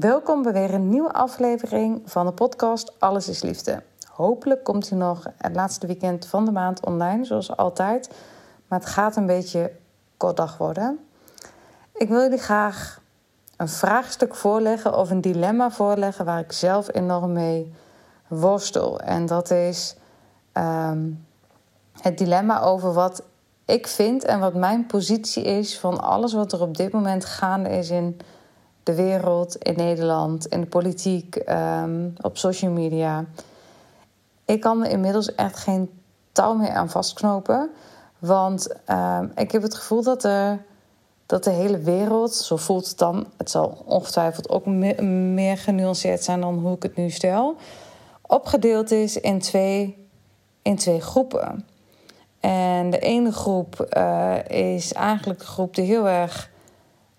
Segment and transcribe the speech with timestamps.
[0.00, 3.82] welkom bij weer een nieuwe aflevering van de podcast Alles is Liefde.
[4.08, 8.10] Hopelijk komt hij nog het laatste weekend van de maand online, zoals altijd.
[8.66, 9.72] Maar het gaat een beetje
[10.16, 10.98] kort dag worden.
[11.94, 13.00] Ik wil jullie graag
[13.56, 17.74] een vraagstuk voorleggen of een dilemma voorleggen waar ik zelf enorm mee
[18.28, 19.00] worstel.
[19.00, 19.96] En dat is
[20.52, 21.10] ehm,
[22.00, 23.22] het dilemma over wat
[23.64, 27.68] ik vind en wat mijn positie is van alles wat er op dit moment gaande
[27.68, 28.20] is in
[28.82, 33.24] de wereld, in Nederland, in de politiek, ehm, op social media.
[34.44, 35.90] Ik kan er inmiddels echt geen
[36.32, 37.70] touw meer aan vastknopen.
[38.18, 40.64] Want ehm, ik heb het gevoel dat, er,
[41.26, 46.40] dat de hele wereld, zo voelt het dan, het zal ongetwijfeld ook meer, genuanceerd zijn
[46.40, 47.56] dan hoe ik het nu stel,
[48.20, 50.08] opgedeeld is in twee,
[50.62, 51.66] in twee groepen.
[52.40, 56.50] En de ene groep uh, is eigenlijk de groep die heel erg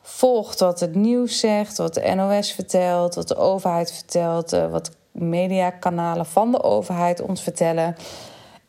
[0.06, 4.92] volgt wat het nieuws zegt, wat de NOS vertelt, wat de overheid vertelt, uh, wat
[5.12, 7.96] mediakanalen van de overheid ons vertellen.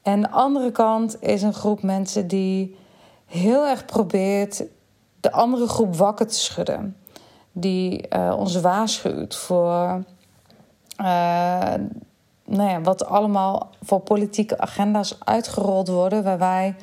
[0.02, 2.76] En de andere kant is een groep mensen die
[3.26, 4.64] heel erg probeert
[5.20, 6.96] de andere groep wakker te schudden.
[7.52, 10.02] Die uh, ons waarschuwt voor
[12.44, 16.76] nou ja, wat allemaal voor politieke agenda's uitgerold worden, waar wij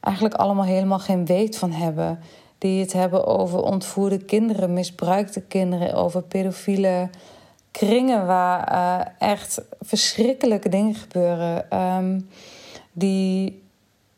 [0.00, 2.18] eigenlijk allemaal helemaal geen weet van hebben.
[2.60, 7.10] Die het hebben over ontvoerde kinderen, misbruikte kinderen, over pedofiele
[7.70, 11.78] kringen waar uh, echt verschrikkelijke dingen gebeuren.
[11.78, 12.28] Um,
[12.92, 13.62] die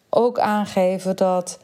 [0.09, 1.59] ook aangeven dat,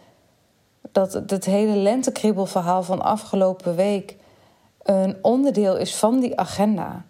[0.92, 4.16] dat het hele lentekriebelverhaal van afgelopen week
[4.82, 7.04] een onderdeel is van die agenda.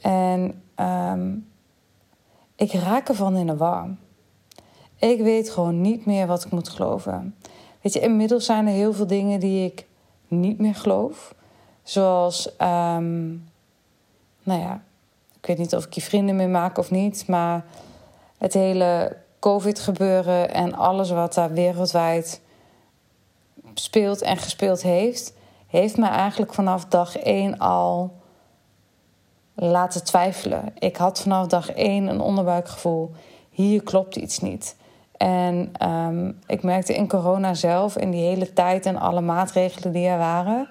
[0.00, 1.48] En um,
[2.56, 3.88] ik raak ervan in de war.
[4.98, 7.34] Ik weet gewoon niet meer wat ik moet geloven.
[7.94, 9.86] Inmiddels zijn er heel veel dingen die ik
[10.28, 11.34] niet meer geloof.
[11.82, 13.48] Zoals, um,
[14.42, 14.82] nou ja,
[15.40, 17.64] ik weet niet of ik je vrienden meer maak of niet, maar
[18.38, 22.40] het hele COVID-gebeuren en alles wat daar wereldwijd
[23.74, 25.32] speelt en gespeeld heeft,
[25.66, 28.14] heeft me eigenlijk vanaf dag één al
[29.54, 30.72] laten twijfelen.
[30.78, 33.10] Ik had vanaf dag één een onderbuikgevoel.
[33.50, 34.76] Hier klopt iets niet.
[35.16, 40.06] En um, ik merkte in corona zelf, in die hele tijd en alle maatregelen die
[40.06, 40.68] er waren.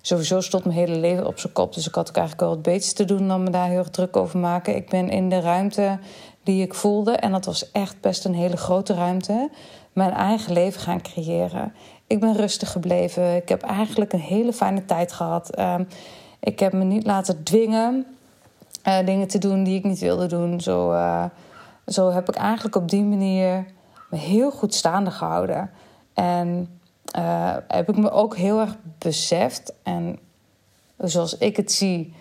[0.00, 1.74] Sowieso stond mijn hele leven op zijn kop.
[1.74, 3.90] Dus ik had ook eigenlijk wel wat beters te doen dan me daar heel erg
[3.90, 4.76] druk over maken.
[4.76, 5.98] Ik ben in de ruimte
[6.42, 9.50] die ik voelde, en dat was echt best een hele grote ruimte,
[9.92, 11.72] mijn eigen leven gaan creëren.
[12.06, 13.36] Ik ben rustig gebleven.
[13.36, 15.58] Ik heb eigenlijk een hele fijne tijd gehad.
[15.58, 15.88] Um,
[16.40, 18.06] ik heb me niet laten dwingen
[18.84, 20.60] uh, dingen te doen die ik niet wilde doen.
[20.60, 21.24] Zo, uh,
[21.86, 23.66] zo heb ik eigenlijk op die manier
[24.10, 25.70] me heel goed staande gehouden.
[26.14, 26.78] En
[27.18, 29.72] uh, heb ik me ook heel erg beseft.
[29.82, 30.18] En
[30.96, 32.14] zoals ik het zie,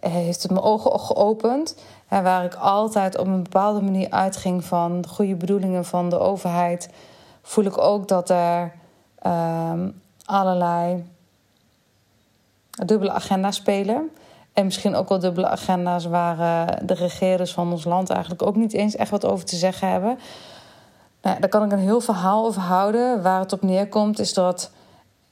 [0.00, 1.76] heeft het mijn ogen geopend.
[2.08, 6.18] En waar ik altijd op een bepaalde manier uitging van de goede bedoelingen van de
[6.18, 6.88] overheid,
[7.42, 8.72] voel ik ook dat er
[9.18, 9.90] ehm,
[10.24, 11.04] allerlei
[12.70, 14.10] dubbele agenda's spelen.
[14.52, 18.56] En misschien ook wel dubbele agenda's waar uh, de regeerders van ons land eigenlijk ook
[18.56, 20.18] niet eens echt wat over te zeggen hebben.
[21.22, 23.22] Nou, daar kan ik een heel verhaal over houden.
[23.22, 24.70] Waar het op neerkomt is dat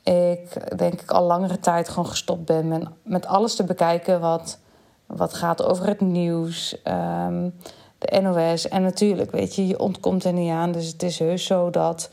[0.02, 4.58] ik denk ik al langere tijd gewoon gestopt ben met, met alles te bekijken wat,
[5.06, 7.54] wat gaat over het nieuws, um,
[7.98, 8.68] de NOS.
[8.68, 10.72] En natuurlijk, weet je, je ontkomt er niet aan.
[10.72, 12.10] Dus het is heus zo dat,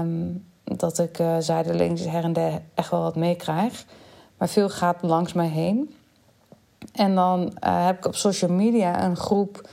[0.00, 3.84] um, dat ik uh, zijdelings her en der echt wel wat meekrijg.
[4.38, 5.94] Maar veel gaat langs mij heen.
[6.92, 9.68] En dan uh, heb ik op social media een groep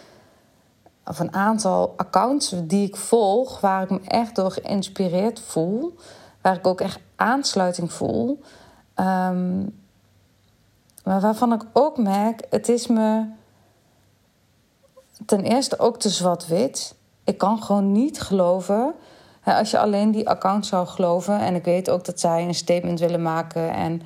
[1.06, 5.96] of een aantal accounts die ik volg, waar ik me echt door geïnspireerd voel.
[6.42, 8.42] waar ik ook echt aansluiting voel.
[8.94, 9.60] Ehm,
[11.04, 13.26] maar waarvan ik ook merk, het is me
[15.26, 16.96] ten eerste ook te zwart-wit.
[17.24, 18.94] Ik kan gewoon niet geloven.
[19.44, 21.40] Als je alleen die account zou geloven.
[21.40, 23.74] En ik weet ook dat zij een statement willen maken.
[23.74, 24.02] En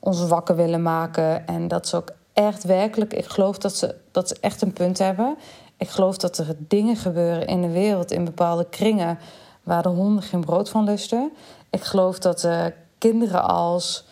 [0.00, 1.46] ons wakker willen maken.
[1.46, 3.12] En dat ze ook echt werkelijk.
[3.12, 5.36] Ik geloof dat ze, dat ze echt een punt hebben.
[5.76, 8.10] Ik geloof dat er dingen gebeuren in de wereld.
[8.10, 9.18] In bepaalde kringen.
[9.62, 11.32] Waar de honden geen brood van lusten.
[11.70, 12.64] Ik geloof dat uh,
[12.98, 14.04] kinderen als.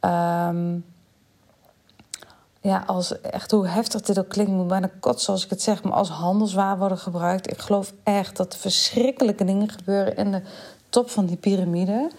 [0.00, 0.78] Ehm,
[2.60, 5.82] ja, als echt hoe heftig dit ook klinkt, moet bijna kotsen als ik het zeg,
[5.82, 7.50] maar als handelswaar worden gebruikt.
[7.50, 10.42] Ik geloof echt dat er verschrikkelijke dingen gebeuren in de
[10.88, 12.10] top van die piramide.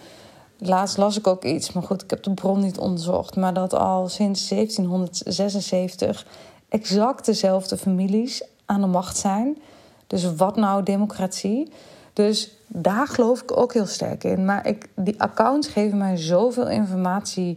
[0.62, 3.36] Laatst las ik ook iets, maar goed, ik heb de bron niet onderzocht.
[3.36, 6.26] Maar dat al sinds 1776
[6.68, 9.58] exact dezelfde families aan de macht zijn.
[10.06, 11.72] Dus wat nou democratie?
[12.12, 14.44] Dus daar geloof ik ook heel sterk in.
[14.44, 17.56] Maar ik, die accounts geven mij zoveel informatie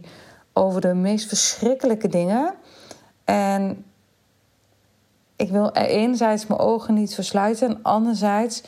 [0.52, 2.54] over de meest verschrikkelijke dingen.
[3.24, 3.84] En
[5.36, 8.62] ik wil enerzijds mijn ogen niet versluiten, en anderzijds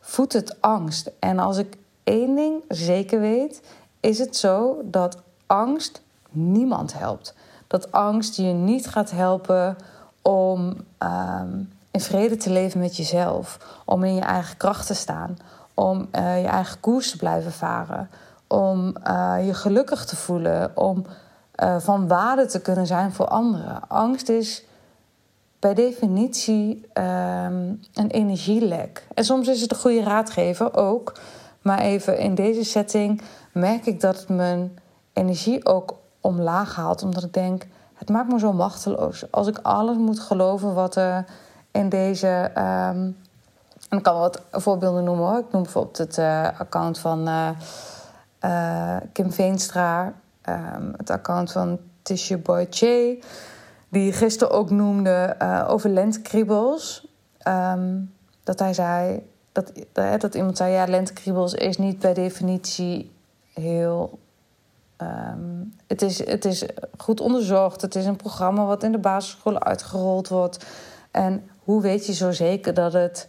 [0.00, 1.10] voedt het angst.
[1.18, 3.62] En als ik één ding zeker weet,
[4.00, 5.16] is het zo dat
[5.46, 7.34] angst niemand helpt.
[7.66, 9.76] Dat angst je niet gaat helpen
[10.22, 15.36] om um, in vrede te leven met jezelf, om in je eigen kracht te staan,
[15.74, 18.10] om uh, je eigen koers te blijven varen,
[18.46, 21.04] om uh, je gelukkig te voelen, om
[21.62, 23.88] uh, van waarde te kunnen zijn voor anderen.
[23.88, 24.64] Angst is
[25.58, 29.06] per definitie um, een energielek.
[29.14, 31.12] En soms is het een goede raadgever ook.
[31.62, 33.22] Maar even in deze setting
[33.52, 34.78] merk ik dat het mijn
[35.12, 37.02] energie ook omlaag haalt.
[37.02, 39.30] Omdat ik denk, het maakt me zo machteloos.
[39.30, 41.24] Als ik alles moet geloven wat er
[41.70, 42.50] in deze.
[42.54, 43.16] Um,
[43.88, 45.38] en ik kan wat voorbeelden noemen hoor.
[45.38, 47.48] Ik noem bijvoorbeeld het uh, account van uh,
[48.44, 50.12] uh, Kim Veenstra.
[50.48, 53.18] Um, het account van Tisha Boy Che.
[53.88, 55.36] Die gisteren ook noemde
[55.68, 57.06] over lentkriebels.
[57.48, 58.14] Um,
[58.44, 59.30] dat hij zei.
[59.52, 63.12] Dat, dat, iemand zei: ja, lentkriebels is niet per definitie
[63.54, 64.18] heel
[65.02, 66.64] Um, het, is, het is
[66.98, 67.80] goed onderzocht.
[67.80, 70.66] Het is een programma wat in de basisscholen uitgerold wordt.
[71.10, 73.28] En hoe weet je zo zeker dat het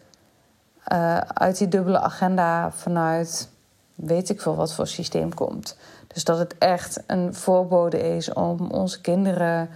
[0.91, 3.49] uh, uit die dubbele agenda vanuit
[3.95, 5.77] weet ik veel wat voor systeem komt?
[6.07, 9.69] Dus dat het echt een voorbode is om onze kinderen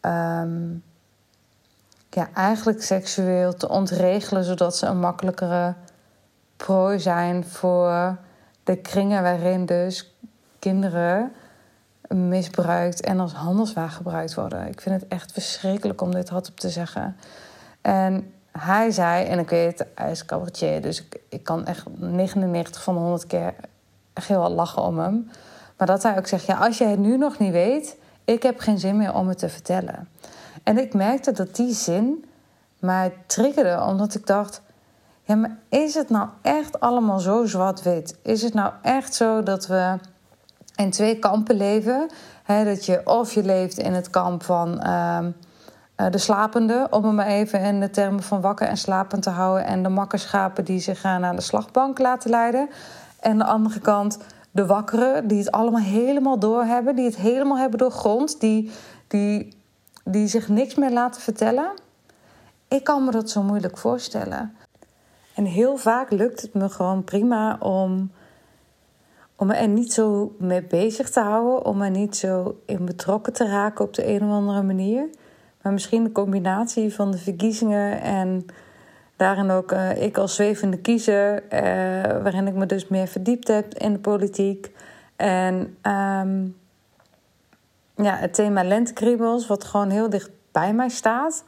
[0.00, 0.82] um,
[2.10, 5.74] ja, eigenlijk seksueel te ontregelen, zodat ze een makkelijkere
[6.64, 8.16] prooi zijn voor
[8.64, 10.14] de kringen waarin dus
[10.58, 11.32] kinderen
[12.08, 14.66] misbruikt en als handelswaar gebruikt worden.
[14.66, 17.16] Ik vind het echt verschrikkelijk om dit hardop te zeggen.
[17.80, 22.82] En hij zei, en ik weet, hij is cabaretier, dus ik, ik kan echt 99
[22.82, 23.54] van de 100 keer
[24.12, 25.30] echt heel lachen om hem.
[25.76, 28.58] Maar dat hij ook zegt, ja, als je het nu nog niet weet, ik heb
[28.58, 30.08] geen zin meer om het te vertellen.
[30.62, 32.24] En ik merkte dat die zin
[32.78, 34.62] mij triggerde, omdat ik dacht,
[35.22, 38.18] ja, maar is het nou echt allemaal zo zwart-wit?
[38.22, 39.98] Is het nou echt zo dat we
[40.76, 42.10] in twee kampen leven.
[42.46, 45.18] dat je of je leeft in het kamp van uh,
[46.10, 49.66] de slapende, om het maar even in de termen van wakker en slapend te houden,
[49.66, 52.68] en de makkerschapen die zich gaan naar de slagbank laten leiden.
[53.20, 54.18] En de andere kant
[54.50, 58.70] de wakkeren, die het allemaal helemaal doorhebben, die het helemaal hebben doorgrond, die,
[59.08, 59.56] die,
[60.04, 61.72] die zich niks meer laten vertellen.
[62.68, 64.56] Ik kan me dat zo moeilijk voorstellen.
[65.34, 68.10] En heel vaak lukt het me gewoon prima om
[69.42, 73.32] om me er niet zo mee bezig te houden, om er niet zo in betrokken
[73.32, 75.08] te raken op de een of andere manier.
[75.62, 78.46] Maar misschien de combinatie van de verkiezingen en
[79.16, 81.50] daarin ook uh, ik als zwevende kiezer, uh,
[82.22, 84.70] waarin ik me dus meer verdiept heb in de politiek.
[85.16, 86.56] En um,
[87.96, 91.44] ja, het thema lentekriebels, wat gewoon heel dicht bij mij staat.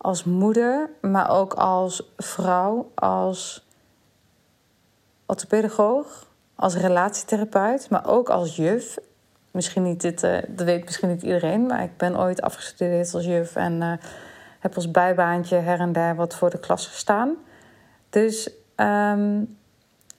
[0.00, 3.66] Als moeder, maar ook als vrouw, als
[5.26, 6.28] orthopedagoog
[6.58, 8.98] als relatietherapeut, maar ook als juf.
[9.50, 13.24] Misschien niet dit, uh, dat weet misschien niet iedereen, maar ik ben ooit afgestudeerd als
[13.24, 13.92] juf en uh,
[14.58, 17.34] heb als bijbaantje her en der wat voor de klas gestaan.
[18.10, 19.56] Dus um,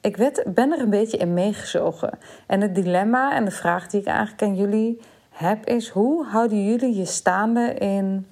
[0.02, 2.20] ik werd, ben er een beetje in meegezogen.
[2.48, 6.66] En het dilemma en de vraag die ik eigenlijk aan jullie heb is: hoe houden
[6.66, 8.28] jullie je staande in,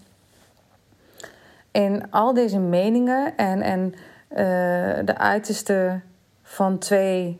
[1.71, 3.93] in al deze meningen en, en
[4.29, 6.01] uh, de uiterste
[6.41, 7.39] van twee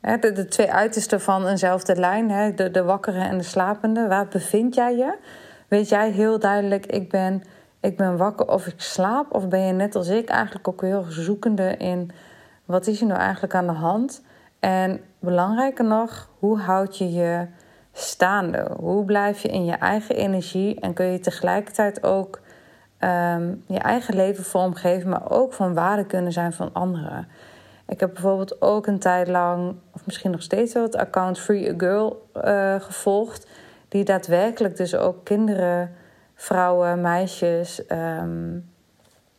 [0.00, 4.06] de, de, twee uitersten van eenzelfde lijn, hè, de, de wakkere en de slapende.
[4.06, 5.14] Waar bevind jij je?
[5.68, 7.42] Weet jij heel duidelijk, ik ben,
[7.80, 9.34] ik ben wakker of ik slaap?
[9.34, 12.10] Of ben je net als ik eigenlijk ook heel zoekende in
[12.64, 14.22] wat is er nou eigenlijk aan de hand?
[14.60, 17.46] En belangrijker nog, hoe houd je je
[17.92, 18.70] staande?
[18.78, 22.40] Hoe blijf je in je eigen energie en kun je tegelijkertijd ook
[22.98, 27.28] ehm, je eigen leven vormgeven, maar ook van waarde kunnen zijn van anderen?
[27.88, 31.70] Ik heb bijvoorbeeld ook een tijd lang, of misschien nog steeds wel, het account Free
[31.70, 33.46] a Girl uh, gevolgd.
[33.88, 35.94] Die daadwerkelijk dus ook kinderen,
[36.34, 38.58] vrouwen, meisjes ehm,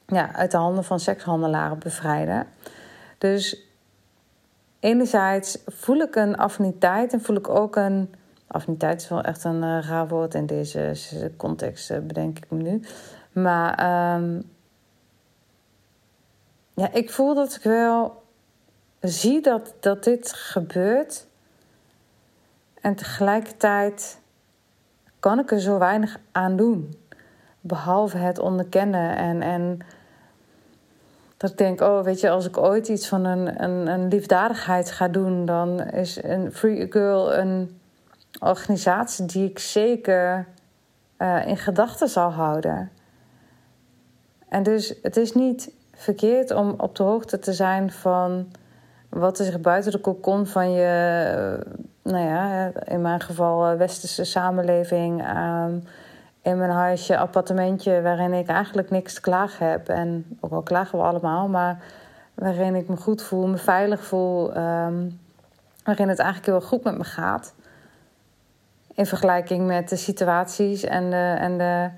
[0.07, 2.47] ja, uit de handen van sekshandelaren bevrijden.
[3.17, 3.67] Dus
[4.79, 8.13] enerzijds voel ik een affiniteit en voel ik ook een.
[8.47, 12.61] Affiniteit is wel echt een uh, raar woord in deze context, uh, bedenk ik me
[12.61, 12.81] nu.
[13.41, 13.71] Maar
[14.15, 14.51] um,
[16.73, 18.23] ja, ik voel dat ik wel
[18.99, 21.27] zie dat, dat dit gebeurt.
[22.81, 24.19] En tegelijkertijd
[25.19, 26.97] kan ik er zo weinig aan doen.
[27.61, 29.79] Behalve het onderkennen en, en
[31.37, 34.91] dat ik denk, oh weet je, als ik ooit iets van een, een, een liefdadigheid
[34.91, 37.79] ga doen, dan is een Free Girl een
[38.39, 40.47] organisatie die ik zeker
[41.17, 42.91] uh, in gedachten zal houden.
[44.49, 48.51] En dus het is niet verkeerd om op de hoogte te zijn van
[49.09, 53.77] wat er zich buiten de kokon van je, eh, nou ja, in mijn geval eh,
[53.77, 55.23] westerse samenleving,
[56.41, 59.89] in mijn huisje, appartementje, waarin ik eigenlijk niks te klagen heb.
[59.89, 61.83] En ook al klagen we allemaal, maar
[62.33, 65.09] waarin ik me goed voel, me veilig voel, ehm,
[65.83, 67.53] waarin het eigenlijk heel goed met me gaat.
[68.93, 71.89] In vergelijking met de situaties en de, en de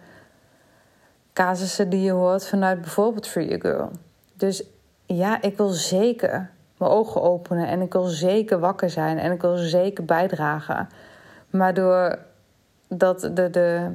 [1.41, 3.91] casussen die je hoort vanuit bijvoorbeeld Free Girl.
[4.33, 4.63] Dus
[5.05, 9.41] ja, ik wil zeker mijn ogen openen en ik wil zeker wakker zijn en ik
[9.41, 10.89] wil zeker bijdragen.
[11.49, 13.93] Maar doordat de, de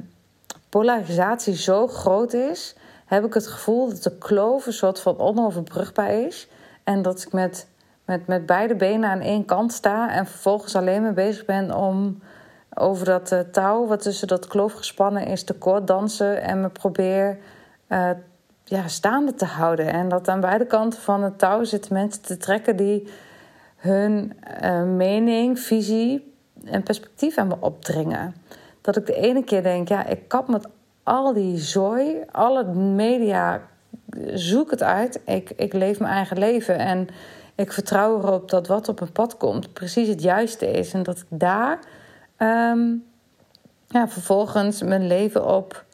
[0.69, 2.75] polarisatie zo groot is,
[3.05, 6.47] heb ik het gevoel dat de kloof een soort van onoverbrugbaar is.
[6.83, 7.67] En dat ik met,
[8.05, 12.21] met, met beide benen aan één kant sta en vervolgens alleen maar bezig ben om
[12.79, 16.69] over dat uh, touw wat tussen dat kloof gespannen is te kort dansen en me
[16.69, 17.37] probeer
[17.89, 18.09] uh,
[18.63, 19.91] ja, staande te houden.
[19.91, 23.07] En dat aan beide kanten van het touw zitten mensen te trekken die
[23.75, 28.35] hun uh, mening, visie en perspectief aan me opdringen.
[28.81, 30.67] Dat ik de ene keer denk, ja, ik kap met
[31.03, 33.61] al die zooi, alle media,
[34.33, 35.21] zoek het uit.
[35.25, 37.07] Ik, ik leef mijn eigen leven en
[37.55, 40.93] ik vertrouw erop dat wat op mijn pad komt precies het juiste is.
[40.93, 41.79] En dat ik daar
[42.37, 43.05] um,
[43.87, 45.85] ja, vervolgens mijn leven op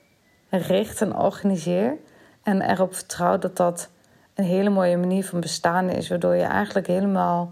[0.49, 1.97] richt en organiseer.
[2.43, 3.89] En erop vertrouw dat dat
[4.33, 6.09] een hele mooie manier van bestaan is.
[6.09, 7.51] Waardoor je eigenlijk helemaal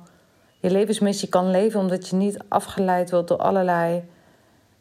[0.60, 1.80] je levensmissie kan leven.
[1.80, 4.04] Omdat je niet afgeleid wordt door allerlei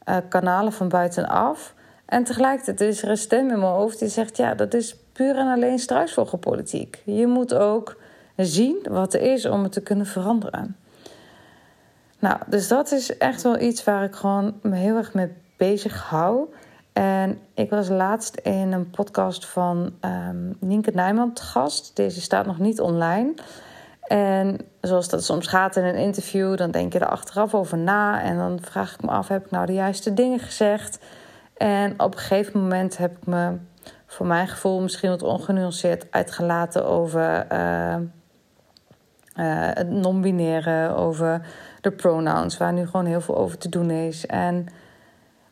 [0.08, 1.74] uh, kanalen van buitenaf.
[2.04, 5.36] En tegelijkertijd is er een stem in mijn hoofd die zegt: ja, dat is puur
[5.36, 7.02] en alleen struisvogelpolitiek.
[7.04, 7.96] Je moet ook
[8.36, 10.76] zien wat er is om het te kunnen veranderen.
[12.20, 16.02] Nou, dus dat is echt wel iets waar ik gewoon me heel erg mee bezig
[16.02, 16.52] hou.
[16.92, 21.96] En ik was laatst in een podcast van um, Nienke Nijman te gast.
[21.96, 23.34] Deze staat nog niet online.
[24.00, 28.22] En zoals dat soms gaat in een interview, dan denk je er achteraf over na.
[28.22, 30.98] En dan vraag ik me af, heb ik nou de juiste dingen gezegd?
[31.56, 33.56] En op een gegeven moment heb ik me,
[34.06, 41.40] voor mijn gevoel, misschien wat ongenuanceerd uitgelaten over uh, uh, het non-binaire, over
[41.80, 44.26] de pronouns, waar nu gewoon heel veel over te doen is.
[44.26, 44.68] En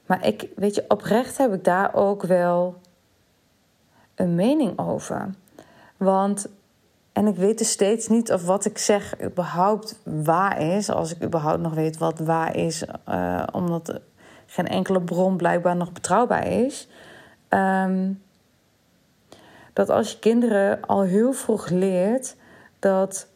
[0.09, 2.81] maar ik, weet je, oprecht heb ik daar ook wel
[4.15, 5.31] een mening over.
[5.97, 6.49] Want,
[7.13, 10.91] en ik weet dus steeds niet of wat ik zeg überhaupt waar is.
[10.91, 14.01] Als ik überhaupt nog weet wat waar is, uh, omdat
[14.47, 16.89] geen enkele bron blijkbaar nog betrouwbaar is.
[17.49, 18.23] Um,
[19.73, 22.37] dat als je kinderen al heel vroeg leert
[22.79, 23.27] dat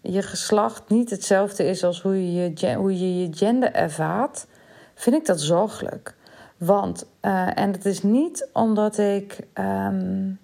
[0.00, 4.46] je geslacht niet hetzelfde is als hoe je je, hoe je, je gender ervaart
[4.94, 6.14] vind ik dat zorgelijk.
[6.56, 10.38] Want, uh, en het is niet omdat ik, um,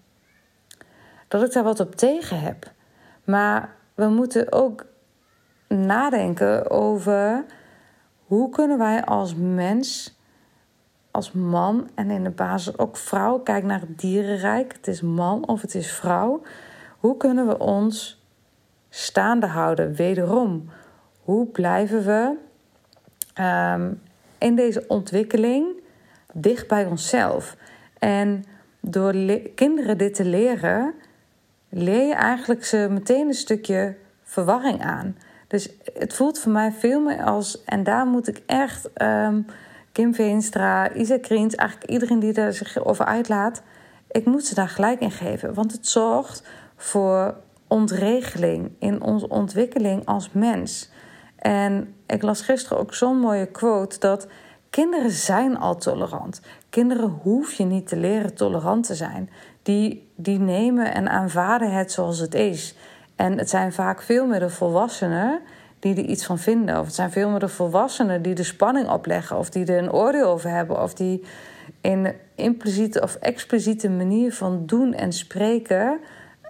[1.29, 2.73] dat ik daar wat op tegen heb.
[3.25, 4.87] Maar we moeten ook
[5.69, 7.45] nadenken over
[8.27, 10.19] hoe kunnen wij als mens,
[11.11, 15.49] als man en in de basis ook vrouw, kijk naar het dierenrijk, het is man
[15.49, 16.43] of het is vrouw.
[16.99, 18.24] Hoe kunnen we ons
[18.95, 19.95] staande houden?
[19.95, 20.71] Wederom,
[21.21, 22.37] hoe blijven we
[23.43, 24.01] um,
[24.39, 25.67] in deze ontwikkeling
[26.33, 27.57] dicht bij onszelf.
[27.99, 28.45] En
[28.81, 29.15] door
[29.55, 30.95] kinderen dit te leren,
[31.69, 35.17] leer je eigenlijk ze meteen een stukje verwarring aan.
[35.49, 39.47] Dus het voelt voor mij veel meer als, en daar moet ik echt um,
[39.93, 43.63] Kim Veenstra, Isa Kriens, eigenlijk iedereen die daar zich over uitlaat,
[44.11, 45.55] ik moet ze daar gelijk in geven.
[45.55, 46.43] Want het zorgt
[46.77, 47.35] voor
[47.69, 50.91] ontregeling in onze ontwikkeling als mens.
[51.37, 54.27] En ik las gisteren ook zo'n mooie quote dat
[54.71, 56.41] kinderen zijn al tolerant.
[56.71, 59.31] Kinderen hoef je niet te leren tolerant te zijn.
[59.63, 62.75] Die, die nemen en aanvaarden het zoals het is.
[63.17, 65.41] En het zijn vaak veel meer de volwassenen
[65.79, 66.79] die er iets van vinden.
[66.79, 69.39] Of het zijn veel meer de volwassenen die de spanning opleggen.
[69.39, 70.83] Of die er een oordeel over hebben.
[70.83, 71.25] Of die
[71.81, 75.99] in impliciete of expliciete manier van doen en spreken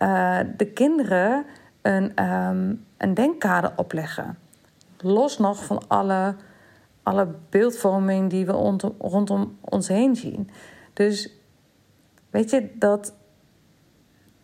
[0.04, 1.44] uh, de kinderen
[1.82, 4.38] een, um, een denkkader opleggen.
[4.98, 6.34] Los nog van alle,
[7.02, 10.50] alle beeldvorming die we rondom, rondom ons heen zien.
[10.92, 11.30] Dus
[12.30, 13.14] weet je, dat,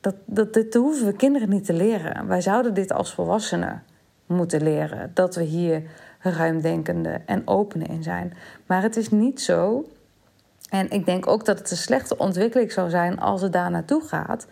[0.01, 2.27] dat, dat, dit hoeven we kinderen niet te leren.
[2.27, 3.83] Wij zouden dit als volwassenen
[4.27, 5.11] moeten leren.
[5.15, 5.83] Dat we hier
[6.19, 8.33] ruimdenkende en open in zijn.
[8.67, 9.85] Maar het is niet zo.
[10.71, 14.03] En ik denk ook dat het een slechte ontwikkeling zou zijn als het daar naartoe
[14.03, 14.47] gaat.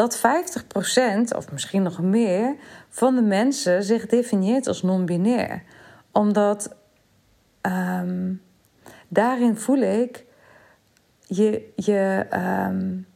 [0.00, 2.56] Dat 50% of misschien nog meer
[2.88, 5.62] van de mensen zich definieert als non-binair.
[6.12, 6.76] Omdat
[7.60, 8.32] ehm,
[9.08, 10.24] daarin voel ik
[11.26, 12.26] je, je
[12.68, 13.06] um,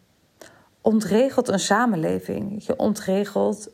[0.81, 2.67] ontregelt een samenleving.
[2.67, 3.71] Je ontregelt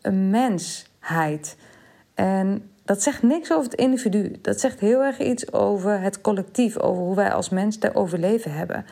[0.00, 1.56] een mensheid.
[2.14, 4.38] En dat zegt niks over het individu.
[4.42, 8.52] Dat zegt heel erg iets over het collectief, over hoe wij als mens te overleven
[8.52, 8.84] hebben.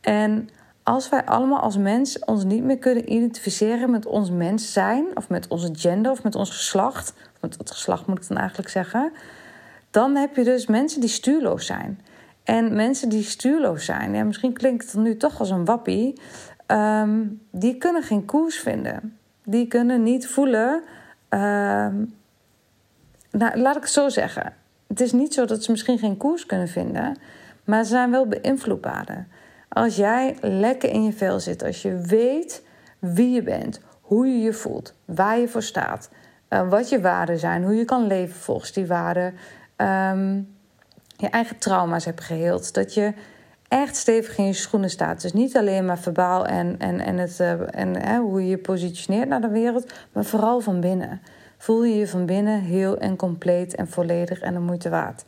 [0.00, 0.48] En
[0.82, 5.28] als wij allemaal als mens ons niet meer kunnen identificeren met ons mens zijn, of
[5.28, 9.12] met onze gender, of met ons geslacht, met het geslacht moet ik dan eigenlijk zeggen,
[9.90, 12.00] dan heb je dus mensen die stuurloos zijn.
[12.44, 16.20] En mensen die stuurloos zijn, ja, misschien klinkt het nu toch als een wappie,
[16.66, 19.16] um, die kunnen geen koers vinden.
[19.44, 20.82] Die kunnen niet voelen.
[21.28, 22.14] Um,
[23.30, 24.54] nou, laat ik het zo zeggen.
[24.86, 27.16] Het is niet zo dat ze misschien geen koers kunnen vinden,
[27.64, 29.26] maar ze zijn wel beïnvloedbaar.
[29.72, 32.62] Als jij lekker in je vel zit, als je weet
[32.98, 36.10] wie je bent, hoe je je voelt, waar je voor staat,
[36.48, 39.34] uh, wat je waarden zijn, hoe je kan leven volgens die waarden,
[39.76, 40.54] um,
[41.16, 43.12] je eigen trauma's hebt geheeld, dat je
[43.68, 45.22] echt stevig in je schoenen staat.
[45.22, 49.28] Dus niet alleen maar verbaal en, en, en, het, uh, en hoe je je positioneert
[49.28, 51.20] naar de wereld, maar vooral van binnen
[51.58, 55.24] voel je je van binnen heel en compleet en volledig en de moeite waard.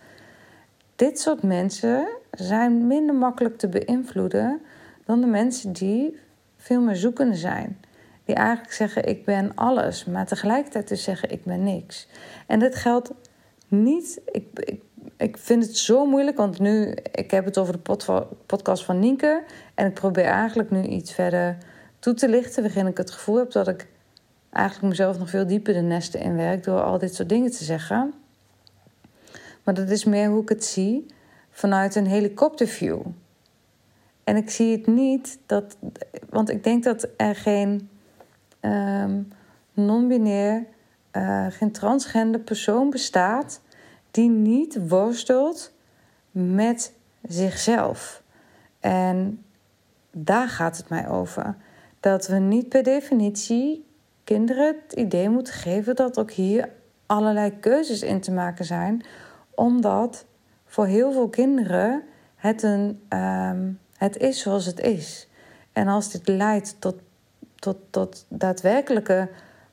[0.97, 4.61] Dit soort mensen zijn minder makkelijk te beïnvloeden
[5.05, 6.19] dan de mensen die
[6.57, 7.81] veel meer zoekende zijn.
[8.25, 12.09] Die eigenlijk zeggen ik ben alles, maar tegelijkertijd dus zeggen ik ben niks.
[12.47, 13.11] En dit geldt
[13.69, 14.21] niet.
[14.33, 14.83] Ik, ik,
[15.17, 19.43] ik vind het zo moeilijk, want nu, ik heb het over de podcast van Nienke.
[19.75, 21.57] En ik probeer eigenlijk nu iets verder
[21.99, 23.87] toe te lichten, waarin ik het gevoel heb dat ik
[24.51, 27.65] eigenlijk mezelf nog veel dieper de nesten in werk door al dit soort dingen te
[27.65, 28.15] zeggen.
[29.65, 31.07] Maar dat is meer hoe ik het zie
[31.51, 33.01] vanuit een helikopterview.
[34.25, 35.77] En ik zie het niet dat,
[36.29, 37.89] want ik denk dat er geen
[38.61, 39.29] um,
[39.73, 40.67] non-binair,
[41.13, 43.61] uh, geen transgender persoon bestaat
[44.11, 45.73] die niet worstelt
[46.31, 48.23] met zichzelf.
[48.81, 49.45] En
[50.11, 51.57] daar gaat het mij over.
[52.01, 53.87] Dat we niet per definitie
[54.25, 56.69] kinderen het idee moeten geven dat ook hier
[57.07, 59.05] allerlei keuzes in te maken zijn,
[59.55, 60.25] omdat
[60.65, 62.03] voor heel veel kinderen
[62.37, 65.29] het, een, um, het is zoals het is.
[65.73, 66.97] En als dit leidt tot,
[67.55, 69.29] tot, tot daadwerkelijke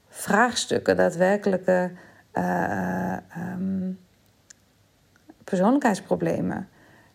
[0.07, 1.91] vraagstukken, daadwerkelijke
[2.33, 3.99] uh, um,
[5.43, 6.69] persoonlijkheidsproblemen,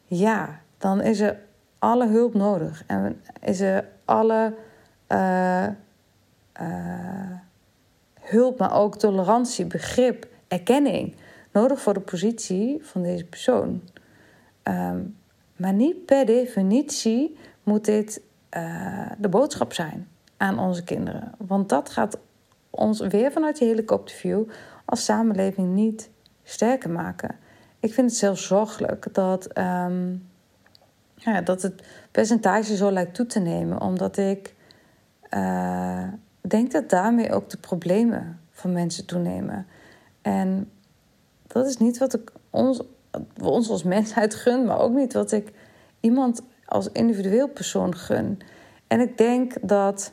[0.05, 1.39] ja, dan is er
[1.79, 4.55] alle hulp nodig en is er alle.
[5.13, 5.67] Uh,
[6.61, 7.31] uh,
[8.21, 11.15] hulp, maar ook tolerantie, begrip, erkenning
[11.57, 13.83] nodig voor de positie van deze persoon.
[14.63, 15.17] Um,
[15.57, 18.21] maar niet per definitie moet dit
[18.57, 21.33] uh, de boodschap zijn aan onze kinderen.
[21.39, 22.19] Want dat gaat
[22.71, 24.43] ons weer vanuit die helikopterview
[24.85, 26.11] als samenleving niet
[26.43, 27.37] sterker maken.
[27.81, 30.29] Ik vind het zelfs zorgelijk dat, um,
[31.15, 34.55] ja, dat het percentage zo lijkt toe te nemen, omdat ik.
[36.43, 39.67] Ik denk dat daarmee ook de problemen van mensen toenemen.
[40.23, 40.71] En
[41.57, 42.83] dat is niet wat ik ons,
[43.43, 45.53] ons als mensheid gun, maar ook niet wat ik
[46.01, 48.39] iemand als individueel persoon gun.
[48.87, 50.13] En ik denk dat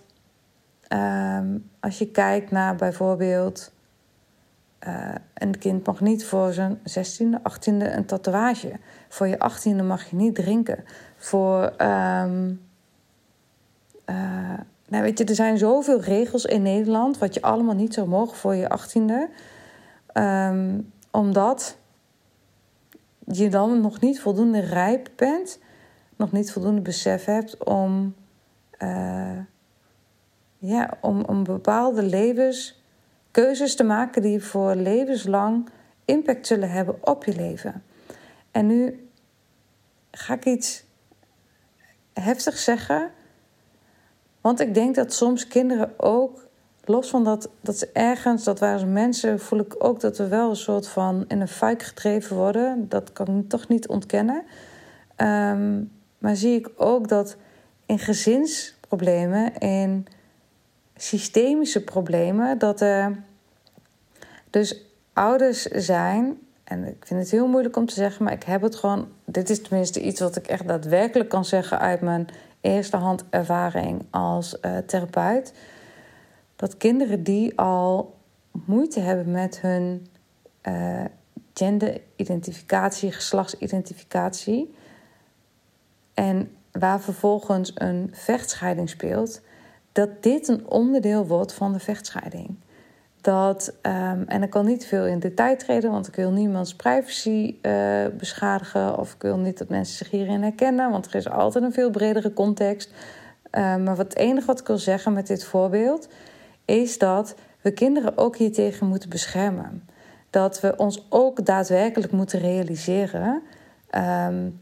[0.90, 3.72] um, als je kijkt naar bijvoorbeeld.
[4.88, 8.72] Uh, een kind mag niet voor zijn 16e, 18e een tatoeage.
[9.10, 10.84] Voor je 18e mag je niet drinken.
[11.18, 11.74] Voor.
[11.78, 12.62] Um,
[14.06, 18.08] uh, nou, weet je, er zijn zoveel regels in Nederland wat je allemaal niet zou
[18.08, 19.30] mogen voor je achttiende.
[20.14, 21.78] Um, omdat
[23.26, 25.60] je dan nog niet voldoende rijp bent,
[26.16, 28.16] nog niet voldoende besef hebt om
[28.80, 29.40] uh,
[30.58, 35.70] ja, om, om bepaalde levenskeuzes te maken die voor levenslang
[36.06, 37.84] impact zullen hebben op je leven.
[38.52, 39.10] En nu
[40.12, 40.84] ga ik iets
[42.14, 43.12] heftig zeggen.
[44.42, 46.48] Want ik denk dat soms kinderen ook,
[46.86, 50.50] los van dat, dat ze ergens, dat waren mensen, voel ik ook dat we wel
[50.50, 52.86] een soort van in een fuik gedreven worden.
[52.90, 54.44] Dat kan ik toch niet ontkennen.
[55.18, 57.36] Um, maar zie ik ook dat
[57.86, 60.08] in gezinsproblemen, in
[60.96, 63.24] systemische problemen, dat er
[64.50, 66.38] dus ouders zijn.
[66.64, 69.08] En ik vind het heel moeilijk om te zeggen, maar ik heb het gewoon.
[69.26, 72.28] Dit is tenminste iets wat ik echt daadwerkelijk kan zeggen uit mijn
[72.62, 75.54] eerste hand ervaring als uh, therapeut.
[76.56, 78.16] Dat kinderen die al
[78.66, 80.08] moeite hebben met hun
[80.68, 81.06] uh,
[81.54, 84.76] genderidentificatie, geslachtsidentificatie.
[86.14, 89.42] En waar vervolgens een vechtscheiding speelt,
[89.92, 92.56] dat dit een onderdeel wordt van de vechtscheiding.
[93.22, 97.56] Dat, um, en ik kan niet veel in detail treden, want ik wil niemands privacy
[97.62, 98.98] uh, beschadigen.
[98.98, 101.90] Of ik wil niet dat mensen zich hierin herkennen, want er is altijd een veel
[101.90, 102.90] bredere context.
[102.90, 106.08] Uh, maar wat het enige wat ik wil zeggen met dit voorbeeld
[106.66, 109.88] is dat we kinderen ook hiertegen moeten beschermen.
[110.30, 113.42] Dat we ons ook daadwerkelijk moeten realiseren
[114.28, 114.62] um,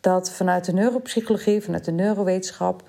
[0.00, 2.82] dat vanuit de neuropsychologie, vanuit de neurowetenschap,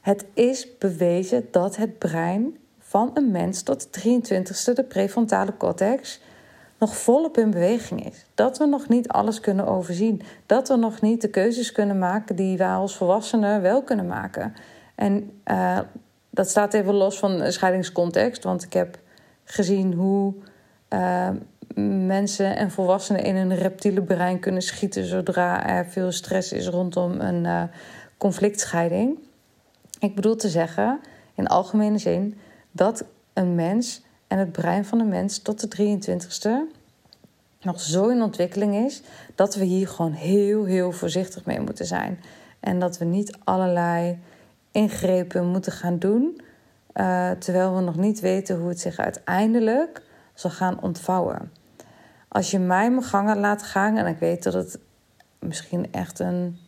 [0.00, 6.20] het is bewezen dat het brein van een mens tot de 23ste, de prefrontale cortex,
[6.78, 8.26] nog volop in beweging is.
[8.34, 10.22] Dat we nog niet alles kunnen overzien.
[10.46, 14.54] Dat we nog niet de keuzes kunnen maken die wij als volwassenen wel kunnen maken.
[14.94, 15.78] En uh,
[16.36, 18.98] dat staat even los van de scheidingscontext, want ik heb
[19.44, 20.34] gezien hoe
[20.88, 21.28] uh,
[22.06, 27.20] mensen en volwassenen in een reptiele brein kunnen schieten zodra er veel stress is rondom
[27.20, 27.62] een uh,
[28.18, 29.18] conflictscheiding.
[29.98, 31.00] Ik bedoel te zeggen,
[31.34, 32.38] in algemene zin,
[32.70, 36.74] dat een mens en het brein van een mens tot de 23ste
[37.60, 39.02] nog zo in ontwikkeling is
[39.34, 42.20] dat we hier gewoon heel, heel voorzichtig mee moeten zijn.
[42.60, 44.18] En dat we niet allerlei
[44.76, 46.40] ingrepen moeten gaan doen,
[46.94, 50.02] uh, terwijl we nog niet weten hoe het zich uiteindelijk
[50.34, 51.52] zal gaan ontvouwen.
[52.28, 54.78] Als je mij mijn gangen laat gaan, en ik weet dat het
[55.38, 56.58] misschien echt een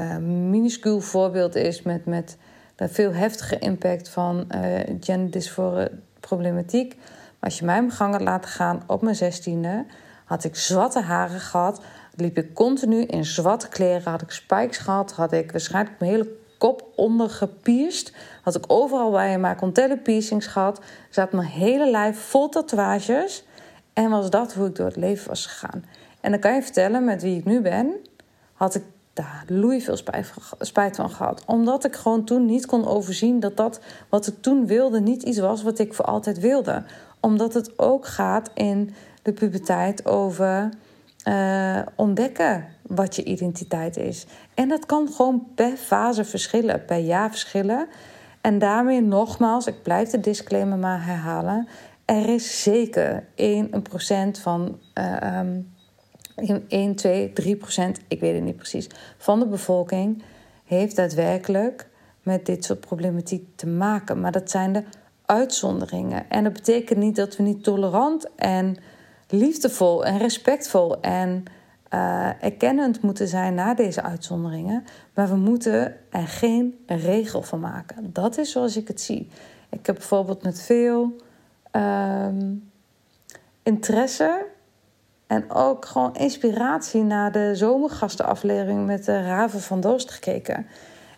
[0.00, 2.36] uh, minuscuul voorbeeld is met, met
[2.76, 6.96] de veel heftige impact van uh, genderdysfore problematiek.
[6.96, 9.84] Maar als je mij mijn gangen laat gaan op mijn zestiende,
[10.24, 11.80] had ik zwarte haren gehad,
[12.14, 16.38] liep ik continu in zwarte kleren, had ik spikes gehad, had ik waarschijnlijk mijn hele
[16.60, 18.12] kop ondergepierst.
[18.42, 20.80] Had ik overal bij mijn contelle piercings gehad.
[21.10, 23.44] Zat mijn hele lijf vol tatoeages.
[23.92, 25.84] En was dat hoe ik door het leven was gegaan.
[26.20, 27.94] En dan kan je vertellen, met wie ik nu ben,
[28.52, 29.96] had ik daar loei veel
[30.58, 31.42] spijt van gehad.
[31.46, 35.38] Omdat ik gewoon toen niet kon overzien dat dat wat ik toen wilde niet iets
[35.38, 36.82] was wat ik voor altijd wilde.
[37.20, 40.68] Omdat het ook gaat in de puberteit over
[41.28, 44.26] uh, ontdekken wat je identiteit is.
[44.54, 47.88] En dat kan gewoon per fase verschillen, per jaar verschillen.
[48.40, 51.68] En daarmee nogmaals, ik blijf de disclaimer maar herhalen.
[52.04, 55.72] Er is zeker 1% van uh, um,
[56.68, 58.86] 1, 2, 3 procent, ik weet het niet precies,
[59.18, 60.22] van de bevolking
[60.64, 61.88] heeft daadwerkelijk
[62.22, 64.20] met dit soort problematiek te maken.
[64.20, 64.84] Maar dat zijn de
[65.26, 66.30] uitzonderingen.
[66.30, 68.76] En dat betekent niet dat we niet tolerant en
[69.28, 71.44] liefdevol en respectvol en
[71.94, 74.84] uh, erkennend moeten zijn naar deze uitzonderingen.
[75.14, 78.12] Maar we moeten er geen regel van maken.
[78.12, 79.28] Dat is zoals ik het zie.
[79.68, 81.16] Ik heb bijvoorbeeld met veel
[81.72, 82.70] um,
[83.62, 84.46] interesse
[85.26, 90.66] en ook gewoon inspiratie naar de zomergastenaflevering met Raven van Doost gekeken.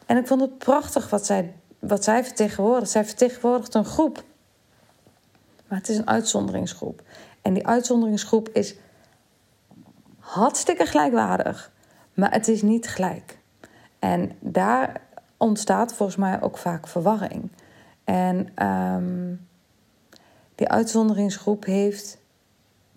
[0.07, 2.91] En ik vond het prachtig wat zij, wat zij vertegenwoordigt.
[2.91, 4.25] Zij vertegenwoordigt een groep.
[5.69, 7.03] Maar het is een uitzonderingsgroep.
[7.43, 8.75] En die uitzonderingsgroep is
[10.23, 11.73] hartstikke gelijkwaardig.
[12.15, 13.39] Maar het is niet gelijk.
[13.99, 15.01] En daar
[15.37, 17.51] ontstaat volgens mij ook vaak verwarring.
[18.05, 19.49] En um,
[20.55, 22.19] die uitzonderingsgroep heeft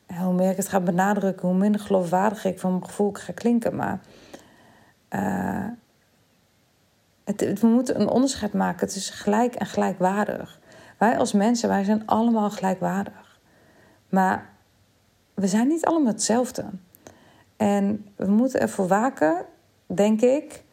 [0.08, 3.76] hoe meer ik het ga benadrukken, hoe minder geloofwaardig ik van mijn gevoel ga klinken.
[3.76, 4.00] Maar
[5.10, 5.68] uh,
[7.24, 10.60] het, we moeten een onderscheid maken tussen gelijk en gelijkwaardig.
[10.98, 13.40] Wij als mensen, wij zijn allemaal gelijkwaardig.
[14.10, 14.50] Maar
[15.34, 16.66] we zijn niet allemaal hetzelfde.
[17.58, 19.46] En we moeten ervoor waken,
[19.86, 20.64] denk ik,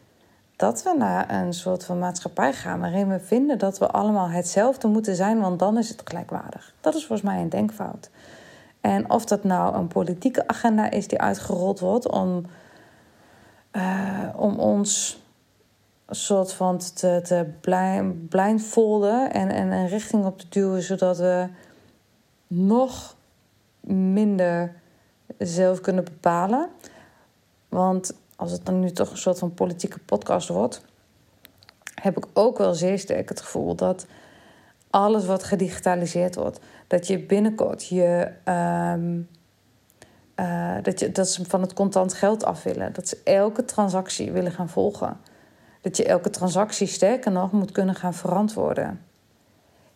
[0.56, 4.88] dat we naar een soort van maatschappij gaan waarin we vinden dat we allemaal hetzelfde
[4.88, 6.74] moeten zijn, want dan is het gelijkwaardig.
[6.80, 8.10] Dat is volgens mij een denkfout.
[8.80, 12.46] En of dat nou een politieke agenda is die uitgerold wordt om,
[13.72, 15.20] uh, om ons
[16.08, 21.48] soort van te, te blind, blindfolden en, en een richting op te duwen, zodat we
[22.46, 23.16] nog
[23.86, 24.81] minder
[25.38, 26.68] zelf kunnen bepalen.
[27.68, 30.84] Want als het dan nu toch een soort van politieke podcast wordt,
[31.94, 34.06] heb ik ook wel zeer sterk het gevoel dat
[34.90, 38.32] alles wat gedigitaliseerd wordt, dat je binnenkort je.
[38.44, 39.20] Ehm,
[40.36, 42.92] uh, dat, je, dat ze van het contant geld af willen.
[42.92, 45.20] Dat ze elke transactie willen gaan volgen.
[45.80, 49.00] Dat je elke transactie sterker nog moet kunnen gaan verantwoorden.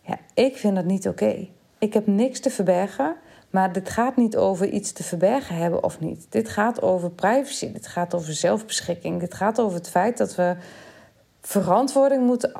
[0.01, 1.47] Ja, ik vind dat niet oké.
[1.77, 3.15] Ik heb niks te verbergen,
[3.49, 6.25] maar dit gaat niet over iets te verbergen hebben of niet.
[6.29, 10.55] Dit gaat over privacy, dit gaat over zelfbeschikking, dit gaat over het feit dat we
[11.41, 12.51] verantwoording moeten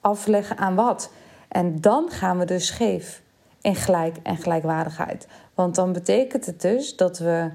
[0.00, 1.10] afleggen aan wat.
[1.48, 3.22] En dan gaan we dus scheef
[3.60, 5.26] in gelijk en gelijkwaardigheid.
[5.54, 7.50] Want dan betekent het dus dat we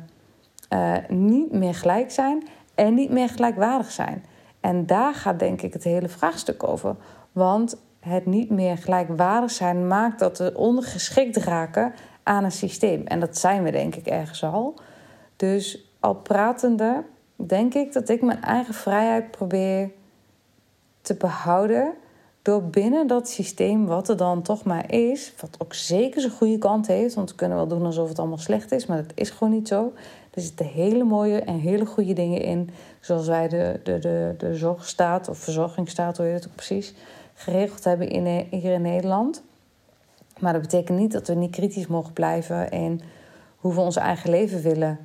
[0.69, 4.25] uh, niet meer gelijk zijn en niet meer gelijkwaardig zijn.
[4.59, 6.95] En daar gaat denk ik het hele vraagstuk over.
[7.31, 11.93] Want het niet meer gelijkwaardig zijn maakt dat we ondergeschikt raken
[12.31, 13.07] aan een systeem.
[13.07, 14.73] En dat zijn we denk ik ergens al.
[15.35, 17.03] Dus al pratende
[17.35, 19.91] denk ik dat ik mijn eigen vrijheid probeer
[21.01, 21.93] te behouden
[22.41, 26.57] door binnen dat systeem, wat er dan toch maar is, wat ook zeker zijn goede
[26.57, 29.29] kant heeft, want we kunnen wel doen alsof het allemaal slecht is, maar dat is
[29.29, 29.93] gewoon niet zo.
[30.33, 34.55] Er zitten hele mooie en hele goede dingen in, zoals wij de, de, de, de
[34.55, 36.93] zorgstaat of verzorgingsstaat, hoe je het ook precies,
[37.33, 39.43] geregeld hebben in, hier in Nederland.
[40.41, 43.01] Maar dat betekent niet dat we niet kritisch mogen blijven in
[43.57, 44.99] hoe we ons eigen leven willen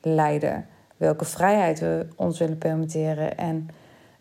[0.00, 3.68] leiden, welke vrijheid we ons willen permitteren en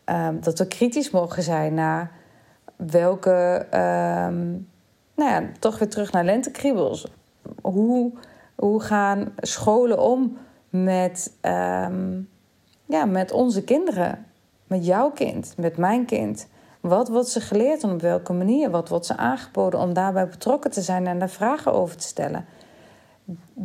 [0.06, 2.12] um, dat we kritisch mogen zijn naar
[2.76, 4.68] welke, um,
[5.16, 7.08] nou ja, toch weer terug naar lentekriebels.
[7.62, 8.12] Hoe,
[8.56, 10.38] hoe gaan scholen om
[10.70, 12.30] met, um,
[12.86, 14.26] ja, met onze kinderen?
[14.68, 16.48] Met jouw kind, met mijn kind.
[16.82, 18.70] Wat wordt ze geleerd en op welke manier?
[18.70, 22.46] Wat wordt ze aangeboden om daarbij betrokken te zijn en daar vragen over te stellen?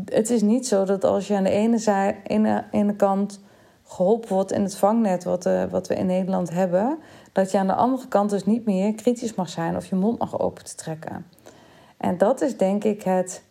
[0.04, 3.40] Het is niet zo dat als je aan de ene, ene, kant
[3.84, 6.98] geholpen wordt in het vangnet wat, uh, wat we in Nederland hebben,
[7.32, 10.18] dat je aan de andere kant dus niet meer kritisch mag zijn of je mond
[10.18, 11.26] mag open te trekken.
[11.96, 13.42] En dat is denk ik het,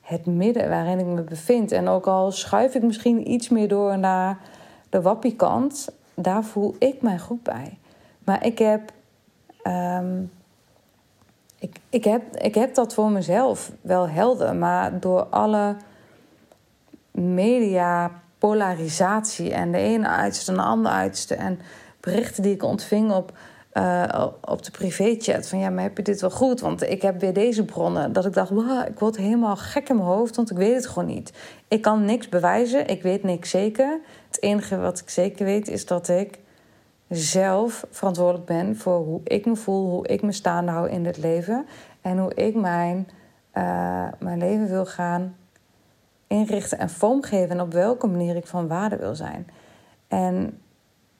[0.00, 1.72] het midden waarin ik me bevind.
[1.72, 4.38] En ook al schuif ik misschien iets meer door naar
[4.88, 7.78] de wappiekant, daar voel ik mij goed bij.
[8.24, 8.92] Maar ik heb,
[9.70, 10.30] um,
[11.58, 14.56] ik, ik, heb, ik heb dat voor mezelf wel helder.
[14.56, 15.76] Maar door alle
[17.10, 21.58] media polarisatie en de ene uiterste en de andere uiterste en
[22.00, 23.32] berichten die ik ontving op,
[23.74, 25.48] uh, op de privéchat.
[25.48, 26.60] Van ja, maar heb je dit wel goed?
[26.60, 28.12] Want ik heb weer deze bronnen.
[28.12, 30.86] Dat ik dacht, wow, ik word helemaal gek in mijn hoofd, want ik weet het
[30.86, 31.32] gewoon niet.
[31.68, 34.00] Ik kan niks bewijzen, ik weet niks zeker.
[34.26, 36.38] Het enige wat ik zeker weet is dat ik
[37.10, 41.16] zelf verantwoordelijk ben voor hoe ik me voel, hoe ik me staande hou in het
[41.16, 41.66] leven
[42.00, 43.08] en hoe ik mijn,
[43.54, 45.36] uh, mijn leven wil gaan
[46.26, 49.46] inrichten en vormgeven en op welke manier ik van waarde wil zijn.
[50.08, 50.58] En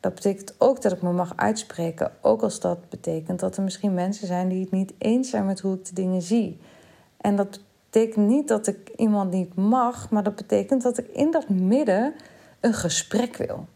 [0.01, 3.95] dat betekent ook dat ik me mag uitspreken, ook als dat betekent dat er misschien
[3.95, 6.61] mensen zijn die het niet eens zijn met hoe ik de dingen zie.
[7.17, 11.31] En dat betekent niet dat ik iemand niet mag, maar dat betekent dat ik in
[11.31, 12.15] dat midden
[12.61, 13.67] een gesprek wil.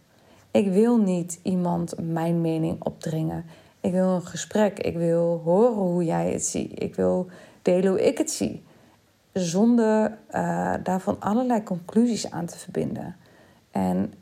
[0.55, 3.45] Ik wil niet iemand mijn mening opdringen.
[3.81, 4.79] Ik wil een gesprek.
[4.79, 6.83] Ik wil horen hoe jij het ziet.
[6.83, 7.27] Ik wil
[7.63, 8.63] delen hoe ik het zie.
[9.33, 13.17] Zonder uh, daarvan allerlei conclusies aan te verbinden.
[13.71, 14.13] En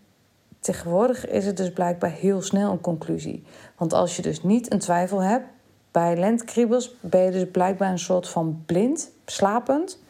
[0.63, 3.45] Tegenwoordig is het dus blijkbaar heel snel een conclusie.
[3.77, 5.47] Want als je dus niet een twijfel hebt,
[5.91, 10.03] bij lentkriebels ben je dus blijkbaar een soort van blind, slapend.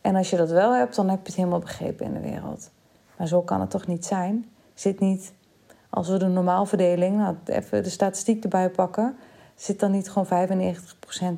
[0.00, 2.70] En als je dat wel hebt, dan heb je het helemaal begrepen in de wereld.
[3.16, 4.48] Maar zo kan het toch niet zijn?
[4.74, 5.32] Zit niet,
[5.90, 9.16] als we de normaalverdeling, nou, even de statistiek erbij pakken,
[9.54, 10.48] zit dan niet gewoon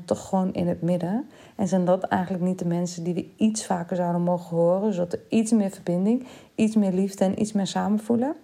[0.00, 1.28] 95% toch gewoon in het midden?
[1.56, 5.12] En zijn dat eigenlijk niet de mensen die we iets vaker zouden mogen horen, zodat
[5.12, 8.36] er iets meer verbinding, iets meer liefde en iets meer samenvoelen?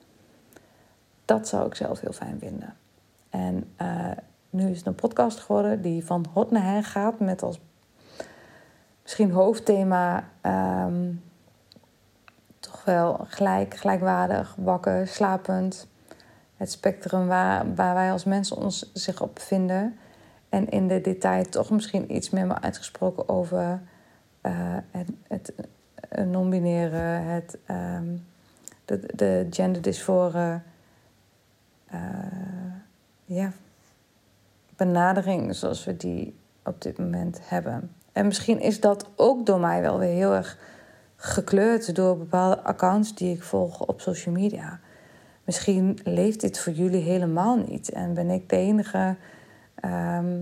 [1.24, 2.74] Dat zou ik zelf heel fijn vinden.
[3.30, 4.10] En uh,
[4.50, 7.60] nu is het een podcast geworden die van hot naar her gaat met als
[9.02, 10.28] misschien hoofdthema
[10.86, 11.22] um,
[12.84, 15.86] wel gelijk, gelijkwaardig, wakker, slapend.
[16.56, 19.98] Het spectrum waar, waar wij als mensen ons zich op bevinden.
[20.48, 23.80] En in de detail toch misschien iets meer uitgesproken over
[24.42, 24.52] uh,
[24.90, 25.52] het, het
[26.26, 28.26] non-binaire, het, um,
[28.84, 30.60] de, de genderdysfore
[31.94, 32.00] uh,
[33.24, 33.52] ja,
[34.76, 37.94] benadering zoals we die op dit moment hebben.
[38.12, 40.58] En misschien is dat ook door mij wel weer heel erg
[41.24, 44.80] gekleurd door bepaalde accounts die ik volg op social media.
[45.44, 47.90] misschien leeft dit voor jullie helemaal niet.
[47.90, 49.16] En ben ik de enige
[49.74, 50.38] ehm,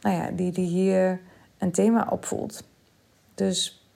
[0.00, 1.20] nou ja, die, die hier
[1.58, 2.64] een thema opvoelt.
[3.34, 3.88] Dus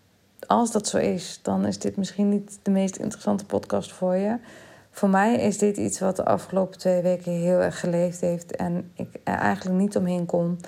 [0.46, 4.38] als dat zo is, dan is dit misschien niet de meest interessante podcast voor je.
[4.90, 8.90] Voor mij is dit iets wat de afgelopen twee weken heel erg geleefd heeft en
[8.94, 10.60] ik er eigenlijk niet omheen kon.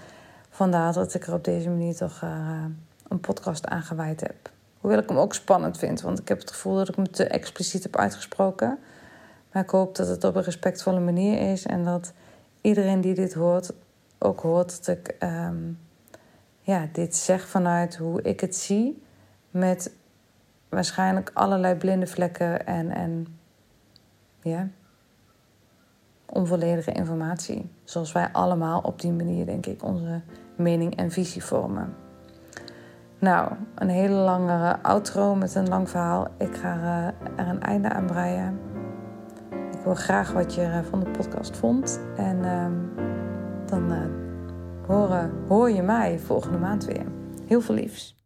[0.48, 2.64] Vandaar dat ik er op deze manier toch uh,
[3.08, 4.50] een podcast aan gewijd heb.
[4.80, 7.24] Hoewel ik hem ook spannend vind, want ik heb het gevoel dat ik hem te
[7.24, 8.78] expliciet heb uitgesproken.
[9.52, 12.12] Maar ik hoop dat het op een respectvolle manier is en dat
[12.60, 13.72] iedereen die dit hoort
[14.18, 15.78] ook hoort dat ik um,
[16.60, 19.02] ja, dit zeg vanuit hoe ik het zie.
[19.50, 19.92] Met
[20.68, 23.38] waarschijnlijk allerlei blinde vlekken en, en
[24.42, 24.68] ja,
[26.26, 27.70] onvolledige informatie.
[27.84, 30.20] Zoals wij allemaal op die manier, denk ik, onze
[30.56, 31.94] mening en visie vormen.
[33.20, 36.26] Nou, een hele langere outro met een lang verhaal.
[36.38, 38.58] Ik ga eh, er een einde aan breien.
[39.72, 42.00] Ik wil graag wat je eh, van de podcast vond.
[42.16, 42.72] En ehm,
[43.66, 47.06] dan uh, hoor je mij volgende maand weer.
[47.46, 48.19] Heel veel liefs.